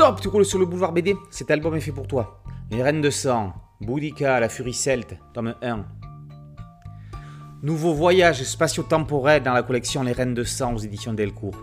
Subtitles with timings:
[0.00, 2.42] Stop, tu roules sur le boulevard BD, cet album est fait pour toi.
[2.70, 3.52] Les Reines de Sang,
[3.82, 5.84] Boudica, La Furie Celte, tome 1.
[7.62, 11.58] Nouveau voyage spatio-temporel dans la collection Les Reines de Sang aux éditions Delcourt.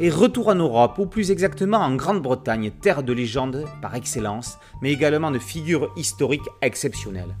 [0.00, 4.90] Et retour en Europe, ou plus exactement en Grande-Bretagne, terre de légende par excellence, mais
[4.90, 7.36] également de figures historiques exceptionnelles.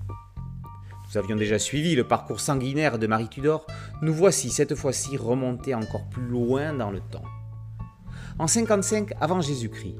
[1.08, 3.66] Nous avions déjà suivi le parcours sanguinaire de Marie Tudor,
[4.00, 7.24] nous voici cette fois-ci remontés encore plus loin dans le temps.
[8.38, 9.96] En 55 avant Jésus-Christ,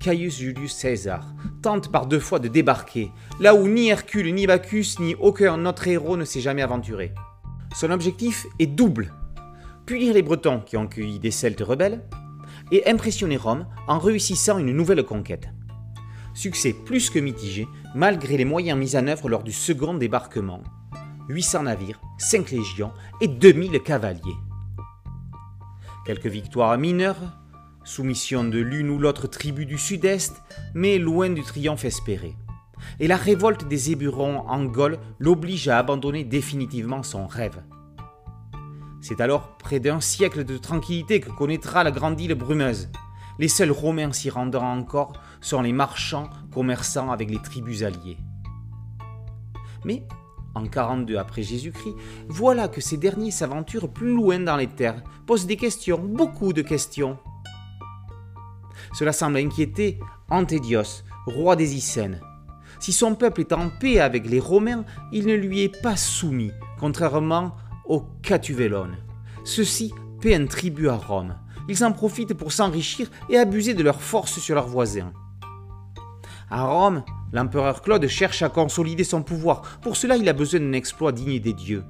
[0.00, 3.10] Caius Julius Caesar tente par deux fois de débarquer,
[3.40, 7.12] là où ni Hercule, ni Bacchus, ni aucun autre héros ne s'est jamais aventuré.
[7.74, 9.12] Son objectif est double
[9.86, 12.02] punir les Bretons qui ont cueilli des Celtes rebelles
[12.72, 15.48] et impressionner Rome en réussissant une nouvelle conquête.
[16.34, 20.62] Succès plus que mitigé, malgré les moyens mis en œuvre lors du second débarquement.
[21.28, 24.36] 800 navires, 5 légions et 2000 cavaliers.
[26.04, 27.38] Quelques victoires mineures,
[27.86, 30.42] soumission de l'une ou l'autre tribu du sud-est,
[30.74, 32.34] mais loin du triomphe espéré.
[33.00, 37.62] Et la révolte des Éburons en Gaule l'oblige à abandonner définitivement son rêve.
[39.00, 42.88] C'est alors près d'un siècle de tranquillité que connaîtra la grande île brumeuse.
[43.38, 48.18] Les seuls Romains s'y rendant encore sont les marchands commerçants avec les tribus alliées.
[49.84, 50.02] Mais,
[50.56, 51.94] en 42 après Jésus-Christ,
[52.28, 56.62] voilà que ces derniers s'aventurent plus loin dans les terres, posent des questions, beaucoup de
[56.62, 57.18] questions.
[58.92, 59.98] Cela semble inquiéter
[60.30, 62.20] Antédios, roi des Icènes.
[62.78, 66.52] Si son peuple est en paix avec les Romains, il ne lui est pas soumis,
[66.78, 68.96] contrairement aux Catuvelones.
[69.44, 71.36] Ceux-ci paient un tribut à Rome.
[71.68, 75.12] Ils en profitent pour s'enrichir et abuser de leur force sur leurs voisins.
[76.50, 79.62] À Rome, l'empereur Claude cherche à consolider son pouvoir.
[79.82, 81.84] Pour cela, il a besoin d'un exploit digne des dieux.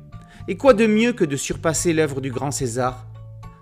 [0.49, 3.07] Et quoi de mieux que de surpasser l'œuvre du grand César?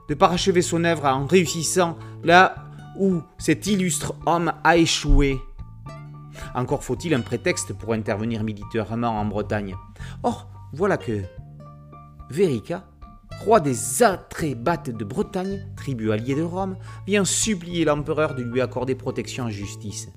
[0.09, 2.67] De parachever son œuvre en réussissant là
[2.99, 5.39] où cet illustre homme a échoué
[6.55, 9.75] Encore faut-il un prétexte pour intervenir militairement en Bretagne.
[10.23, 11.23] Or, voilà que
[12.31, 12.85] Verica
[13.41, 16.77] roi des Atrébates de Bretagne, tribu alliée de Rome,
[17.07, 20.09] vient supplier l'empereur de lui accorder protection en justice.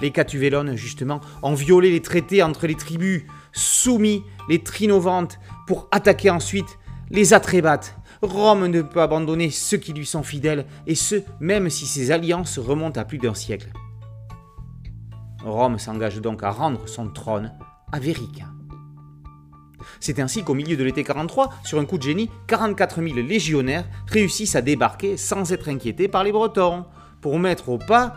[0.00, 6.30] Les Catuvelones, justement, ont violé les traités entre les tribus, soumis les Trinovantes pour attaquer
[6.30, 6.78] ensuite
[7.10, 7.96] les Atrébates.
[8.22, 12.58] Rome ne peut abandonner ceux qui lui sont fidèles, et ce, même si ces alliances
[12.58, 13.72] remontent à plus d'un siècle.
[15.42, 17.52] Rome s'engage donc à rendre son trône
[17.92, 18.44] à Verica.
[20.00, 23.88] C'est ainsi qu'au milieu de l'été 43, sur un coup de génie, 44 000 légionnaires
[24.06, 26.84] réussissent à débarquer sans être inquiétés par les Bretons,
[27.20, 28.16] pour mettre au pas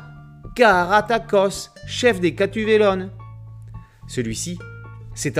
[0.55, 3.09] Caratakos, chef des Catuvelones.
[4.07, 4.59] Celui-ci,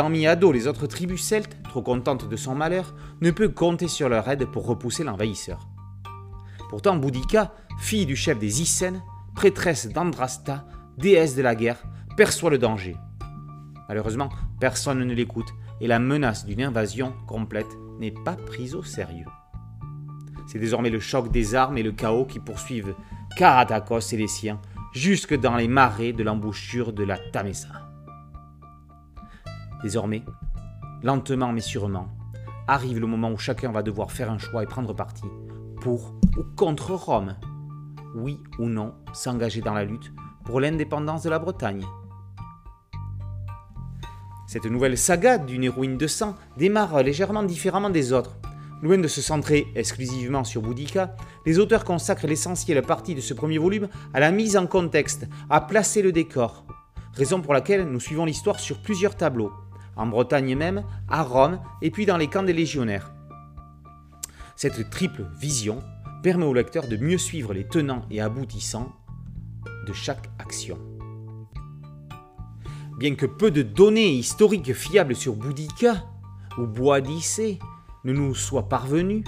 [0.10, 3.88] mis à dos les autres tribus celtes, trop contentes de son malheur, ne peut compter
[3.88, 5.68] sur leur aide pour repousser l'envahisseur.
[6.70, 9.02] Pourtant, Boudica, fille du chef des Icènes,
[9.36, 10.66] prêtresse d'Andrasta,
[10.98, 11.84] déesse de la guerre,
[12.18, 12.96] perçoit le danger.
[13.90, 14.30] Malheureusement,
[14.60, 17.68] personne ne l'écoute et la menace d'une invasion complète
[18.00, 19.28] n'est pas prise au sérieux.
[20.48, 22.96] C'est désormais le choc des armes et le chaos qui poursuivent
[23.38, 24.60] Karatakos et les siens
[24.94, 27.93] jusque dans les marais de l'embouchure de la Tamesa.
[29.84, 30.24] Désormais,
[31.04, 32.08] lentement mais sûrement,
[32.68, 35.26] arrive le moment où chacun va devoir faire un choix et prendre parti
[35.82, 37.36] pour ou contre Rome?
[38.16, 40.14] Oui ou non s'engager dans la lutte
[40.46, 41.86] pour l'indépendance de la Bretagne.
[44.48, 48.38] Cette nouvelle saga d'une héroïne de sang démarre légèrement différemment des autres.
[48.82, 53.58] Loin de se centrer exclusivement sur Boudica, les auteurs consacrent l'essentielle partie de ce premier
[53.58, 56.66] volume à la mise en contexte, à placer le décor.
[57.14, 59.52] Raison pour laquelle nous suivons l'histoire sur plusieurs tableaux,
[59.96, 63.14] en Bretagne même, à Rome et puis dans les camps des légionnaires.
[64.56, 65.81] Cette triple vision
[66.22, 68.94] permet au lecteur de mieux suivre les tenants et aboutissants
[69.88, 70.78] de chaque action.
[72.98, 76.06] Bien que peu de données historiques fiables sur Boudica
[76.58, 77.60] ou Boadicée
[78.06, 79.24] ne nous soient parvenues,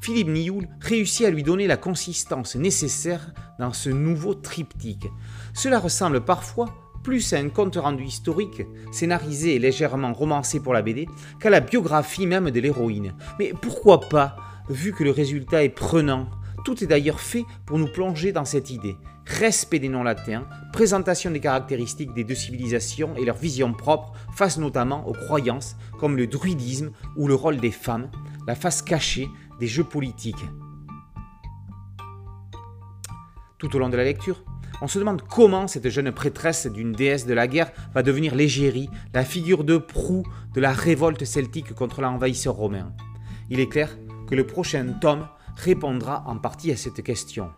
[0.00, 5.08] Philippe Nioul réussit à lui donner la consistance nécessaire dans ce nouveau triptyque.
[5.52, 6.66] Cela ressemble parfois
[7.08, 11.08] plus à un conte rendu historique, scénarisé et légèrement romancé pour la BD,
[11.40, 13.14] qu'à la biographie même de l'héroïne.
[13.38, 14.36] Mais pourquoi pas,
[14.68, 16.28] vu que le résultat est prenant?
[16.66, 18.94] Tout est d'ailleurs fait pour nous plonger dans cette idée
[19.24, 24.58] respect des noms latins, présentation des caractéristiques des deux civilisations et leur vision propre face
[24.58, 28.10] notamment aux croyances comme le druidisme ou le rôle des femmes,
[28.46, 29.28] la face cachée
[29.60, 30.44] des jeux politiques.
[33.56, 34.42] Tout au long de la lecture,
[34.80, 38.88] on se demande comment cette jeune prêtresse d'une déesse de la guerre va devenir l'égérie,
[39.12, 42.92] la figure de proue de la révolte celtique contre l'envahisseur romain.
[43.50, 43.96] Il est clair
[44.28, 45.26] que le prochain tome
[45.56, 47.50] répondra en partie à cette question.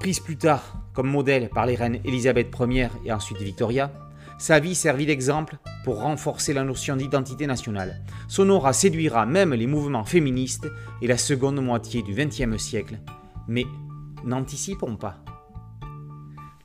[0.00, 3.92] Prise plus tard comme modèle par les reines Elisabeth Ier et ensuite Victoria,
[4.38, 8.00] sa vie servit d'exemple pour renforcer la notion d'identité nationale.
[8.28, 10.68] Son aura séduira même les mouvements féministes
[11.02, 12.98] et la seconde moitié du XXe siècle.
[13.48, 13.64] Mais
[14.24, 15.24] n'anticipons pas.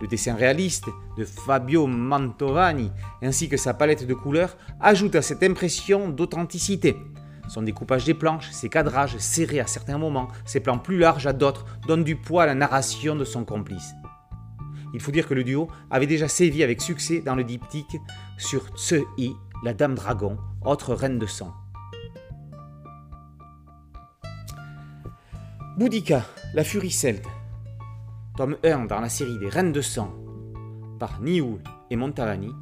[0.02, 2.92] Le dessin réaliste de Fabio Mantovani
[3.22, 6.96] ainsi que sa palette de couleurs ajoutent à cette impression d'authenticité.
[7.50, 11.34] Son découpage des planches, ses cadrages serrés à certains moments, ses plans plus larges à
[11.34, 13.94] d'autres donnent du poids à la narration de son complice.
[14.94, 17.98] Il faut dire que le duo avait déjà sévi avec succès dans le diptyque
[18.38, 19.34] sur Tse-I,
[19.64, 21.54] la Dame Dragon, autre reine de sang.
[25.78, 27.26] Boudica, la furie celte.
[28.40, 30.16] Tome 1 dans la série des Reines de sang
[30.98, 32.54] par Nioul et Montavani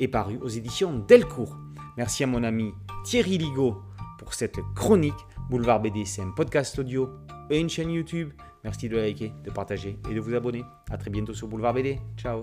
[0.00, 1.56] est paru aux éditions Delcourt.
[1.96, 2.72] Merci à mon ami
[3.04, 3.76] Thierry Ligo
[4.18, 5.14] pour cette chronique.
[5.48, 7.08] Boulevard BD, c'est un podcast audio
[7.50, 8.32] et une chaîne YouTube.
[8.64, 10.64] Merci de liker, de partager et de vous abonner.
[10.90, 12.00] A très bientôt sur Boulevard BD.
[12.16, 12.42] Ciao